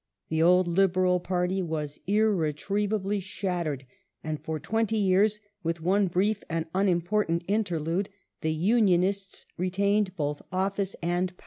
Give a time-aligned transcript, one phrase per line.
[0.29, 3.85] The old Liberal Party was iiTetrievably shattered,
[4.23, 5.27] and for twenty yeare—
[5.63, 8.09] with one brief and unimportant interlude—
[8.41, 11.39] the Unionists re tained both office and power.